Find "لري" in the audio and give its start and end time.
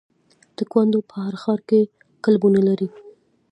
2.67-2.89